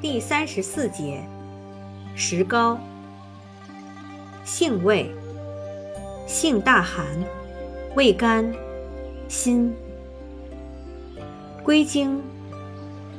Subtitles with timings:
[0.00, 1.22] 第三十四节，
[2.14, 2.78] 石膏，
[4.46, 5.10] 性味，
[6.26, 7.04] 性大寒，
[7.94, 8.50] 味甘，
[9.28, 9.74] 辛。
[11.62, 12.18] 归经，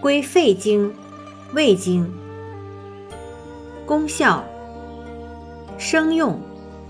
[0.00, 0.90] 归肺经、
[1.52, 2.10] 胃经。
[3.84, 4.42] 功效，
[5.76, 6.40] 生用，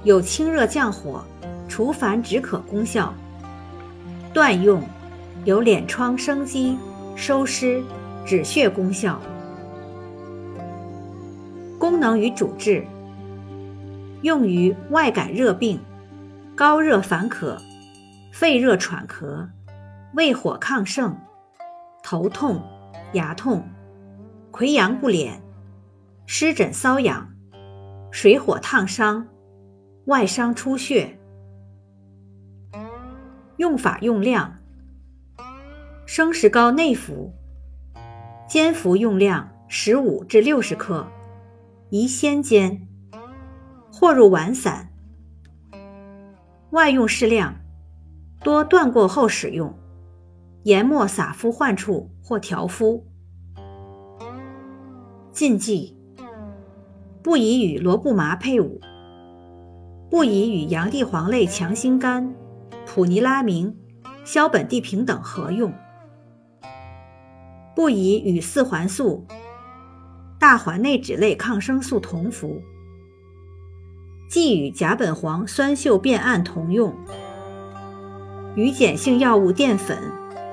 [0.05, 1.24] 有清热降火、
[1.69, 3.12] 除烦止渴功效。
[4.33, 4.80] 断用，
[5.45, 6.78] 有敛疮生肌、
[7.16, 7.83] 收湿、
[8.24, 9.20] 止血功效。
[11.82, 12.86] 功能与主治：
[14.23, 15.80] 用于外感热病、
[16.54, 17.60] 高热烦渴、
[18.32, 19.48] 肺热喘咳、
[20.14, 21.18] 胃火亢盛、
[22.00, 22.62] 头痛、
[23.14, 23.68] 牙痛、
[24.52, 25.32] 溃疡不敛、
[26.24, 27.28] 湿疹瘙痒、
[28.12, 29.26] 水火烫伤、
[30.04, 31.18] 外伤出血。
[33.56, 34.56] 用法用量：
[36.07, 37.32] 生石膏内服，
[38.48, 41.04] 煎服用量十五至六十克。
[41.95, 42.88] 宜先煎，
[43.93, 44.88] 或入丸散。
[46.71, 47.57] 外用适量，
[48.43, 49.74] 多断过后使用。
[50.63, 53.07] 研末撒敷患处或调敷。
[55.32, 55.95] 禁忌：
[57.23, 58.80] 不宜与罗布麻配伍，
[60.09, 62.35] 不宜与洋地黄类强心苷、
[62.87, 63.76] 普尼拉明、
[64.25, 65.70] 硝苯地平等合用，
[67.76, 69.26] 不宜与四环素。
[70.43, 72.60] 大环内酯类抗生素同服，
[74.28, 76.93] 忌与甲苯磺酸溴变胺同用。
[78.56, 79.97] 与碱性药物淀粉、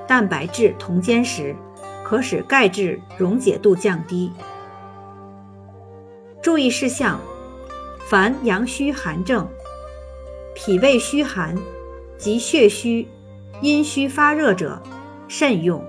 [0.06, 1.56] 蛋白质同煎时，
[2.04, 4.30] 可使钙质溶解度降低。
[6.40, 7.18] 注意事项：
[8.08, 9.44] 凡阳虚寒症、
[10.54, 11.58] 脾胃虚寒
[12.16, 13.08] 及血虚、
[13.60, 14.80] 阴虚发热者，
[15.26, 15.84] 慎用。